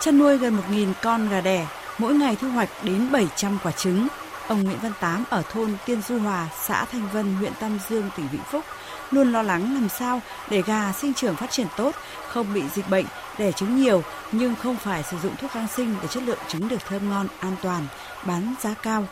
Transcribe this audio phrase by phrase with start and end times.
[0.00, 4.08] Chăn nuôi gần 1.000 con gà đẻ, mỗi ngày thu hoạch đến 700 quả trứng.
[4.48, 8.10] Ông Nguyễn Văn Tám ở thôn Tiên Du Hòa, xã Thanh Vân, huyện Tam Dương,
[8.16, 8.64] tỉnh Vĩnh Phúc
[9.10, 10.20] luôn lo lắng làm sao
[10.50, 11.94] để gà sinh trưởng phát triển tốt,
[12.28, 13.06] không bị dịch bệnh,
[13.38, 14.02] đẻ trứng nhiều
[14.32, 17.26] nhưng không phải sử dụng thuốc kháng sinh để chất lượng trứng được thơm ngon,
[17.40, 17.86] an toàn,
[18.26, 19.06] bán giá cao.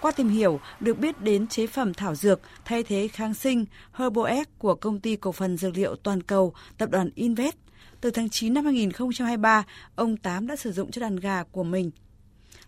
[0.00, 4.46] Qua tìm hiểu, được biết đến chế phẩm thảo dược thay thế kháng sinh Herbox
[4.58, 7.56] của công ty cổ phần dược liệu toàn cầu tập đoàn Invest.
[8.00, 9.64] Từ tháng 9 năm 2023,
[9.94, 11.90] ông Tám đã sử dụng cho đàn gà của mình.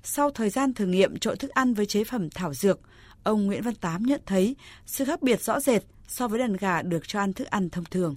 [0.03, 2.81] Sau thời gian thử nghiệm trộn thức ăn với chế phẩm thảo dược,
[3.23, 4.57] ông Nguyễn Văn Tám nhận thấy
[4.87, 7.85] sự khác biệt rõ rệt so với đàn gà được cho ăn thức ăn thông
[7.85, 8.17] thường.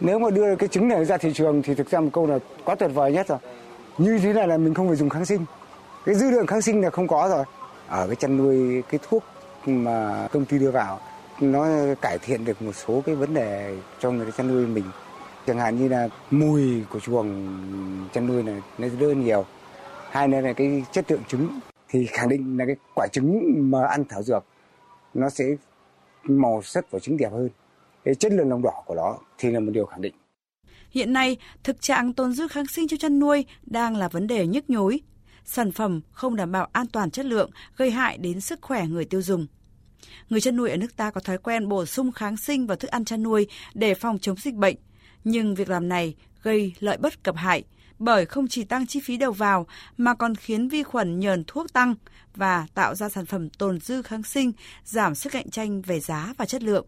[0.00, 2.38] Nếu mà đưa cái trứng này ra thị trường thì thực ra một câu là
[2.64, 3.38] quá tuyệt vời nhất rồi.
[3.98, 5.44] Như thế này là mình không phải dùng kháng sinh.
[6.04, 7.44] Cái dư lượng kháng sinh là không có rồi.
[7.88, 9.24] Ở cái chăn nuôi cái thuốc
[9.66, 11.00] mà công ty đưa vào
[11.40, 11.66] nó
[12.00, 14.84] cải thiện được một số cái vấn đề cho người chăn nuôi mình.
[15.48, 17.28] Chẳng hạn như là mùi của chuồng
[18.12, 19.44] chăn nuôi này nó đỡ nhiều.
[20.10, 23.86] Hai nữa là cái chất lượng trứng thì khẳng định là cái quả trứng mà
[23.86, 24.44] ăn thảo dược
[25.14, 25.44] nó sẽ
[26.22, 27.48] màu sắc của trứng đẹp hơn.
[28.04, 30.14] Cái chất lượng lòng đỏ của nó thì là một điều khẳng định.
[30.90, 34.46] Hiện nay, thực trạng tồn dư kháng sinh cho chăn nuôi đang là vấn đề
[34.46, 35.00] nhức nhối.
[35.44, 39.04] Sản phẩm không đảm bảo an toàn chất lượng, gây hại đến sức khỏe người
[39.04, 39.46] tiêu dùng.
[40.28, 42.90] Người chăn nuôi ở nước ta có thói quen bổ sung kháng sinh vào thức
[42.90, 44.76] ăn chăn nuôi để phòng chống dịch bệnh,
[45.30, 47.64] nhưng việc làm này gây lợi bất cập hại
[47.98, 51.72] bởi không chỉ tăng chi phí đầu vào mà còn khiến vi khuẩn nhờn thuốc
[51.72, 51.94] tăng
[52.34, 54.52] và tạo ra sản phẩm tồn dư kháng sinh,
[54.84, 56.86] giảm sức cạnh tranh về giá và chất lượng.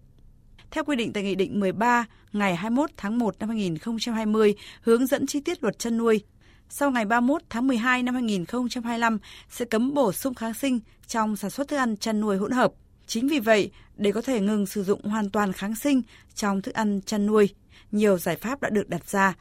[0.71, 5.27] Theo quy định tại Nghị định 13 ngày 21 tháng 1 năm 2020 hướng dẫn
[5.27, 6.21] chi tiết luật chăn nuôi,
[6.69, 9.19] sau ngày 31 tháng 12 năm 2025
[9.49, 12.73] sẽ cấm bổ sung kháng sinh trong sản xuất thức ăn chăn nuôi hỗn hợp.
[13.11, 16.03] Chính vì vậy, để có thể ngừng sử dụng hoàn toàn kháng sinh
[16.35, 17.49] trong thức ăn chăn nuôi,
[17.93, 19.35] nhiều giải pháp đã được đặt ra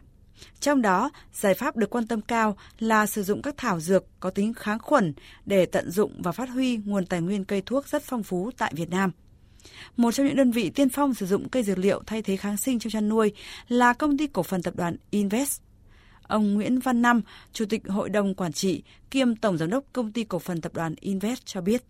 [0.60, 4.30] trong đó, giải pháp được quan tâm cao là sử dụng các thảo dược có
[4.30, 5.14] tính kháng khuẩn
[5.46, 8.74] để tận dụng và phát huy nguồn tài nguyên cây thuốc rất phong phú tại
[8.76, 9.12] Việt Nam.
[9.98, 12.58] Một trong những đơn vị tiên phong sử dụng cây dược liệu thay thế kháng
[12.58, 13.34] sinh trong chăn nuôi
[13.68, 15.62] là công ty cổ phần tập đoàn Invest.
[16.22, 17.22] Ông Nguyễn Văn Năm,
[17.54, 20.74] Chủ tịch Hội đồng Quản trị kiêm Tổng Giám đốc Công ty Cổ phần Tập
[20.74, 21.84] đoàn Invest cho biết.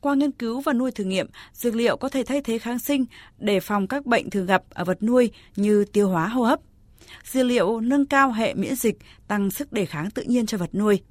[0.00, 3.04] Qua nghiên cứu và nuôi thử nghiệm, dược liệu có thể thay thế kháng sinh
[3.38, 6.60] để phòng các bệnh thường gặp ở vật nuôi như tiêu hóa hô hấp.
[7.24, 8.98] Dược liệu nâng cao hệ miễn dịch,
[9.28, 11.02] tăng sức đề kháng tự nhiên cho vật nuôi.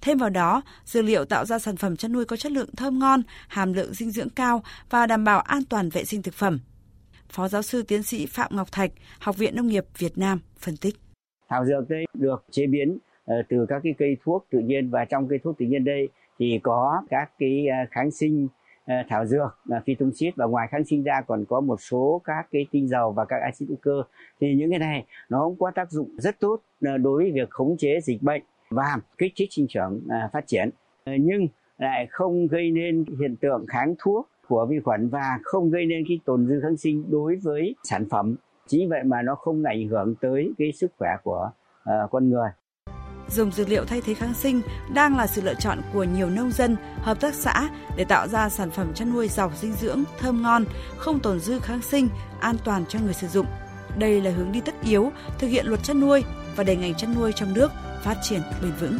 [0.00, 2.98] Thêm vào đó, dược liệu tạo ra sản phẩm chăn nuôi có chất lượng thơm
[2.98, 6.58] ngon, hàm lượng dinh dưỡng cao và đảm bảo an toàn vệ sinh thực phẩm.
[7.32, 10.74] Phó giáo sư tiến sĩ Phạm Ngọc Thạch, Học viện Nông nghiệp Việt Nam phân
[10.76, 10.94] tích.
[11.48, 15.04] Thảo dược đây được chế biến ờ, từ các cái cây thuốc tự nhiên và
[15.04, 18.48] trong cây thuốc tự nhiên đây thì có các cái ờ, kháng sinh
[18.86, 22.66] ờ, thảo dược phytoxit và ngoài kháng sinh ra còn có một số các cái
[22.70, 24.02] tinh dầu và các axit hữu cơ
[24.40, 27.76] thì những cái này nó cũng có tác dụng rất tốt đối với việc khống
[27.78, 30.00] chế dịch bệnh và kích thích sinh trưởng
[30.32, 30.70] phát triển
[31.06, 31.46] nhưng
[31.78, 36.04] lại không gây nên hiện tượng kháng thuốc của vi khuẩn và không gây nên
[36.08, 38.36] cái tồn dư kháng sinh đối với sản phẩm
[38.66, 41.50] chính vậy mà nó không ảnh hưởng tới cái sức khỏe của
[41.82, 42.48] uh, con người
[43.28, 44.60] dùng dược liệu thay thế kháng sinh
[44.94, 48.48] đang là sự lựa chọn của nhiều nông dân, hợp tác xã để tạo ra
[48.48, 50.64] sản phẩm chăn nuôi giàu dinh dưỡng, thơm ngon,
[50.96, 52.08] không tồn dư kháng sinh,
[52.40, 53.46] an toàn cho người sử dụng.
[53.98, 56.24] Đây là hướng đi tất yếu thực hiện luật chăn nuôi
[56.56, 58.98] và để ngành chăn nuôi trong nước phát triển bền vững.